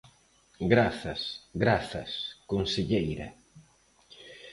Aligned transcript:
Grazas, 0.73 1.21
grazas, 1.63 2.11
conselleira. 2.51 3.27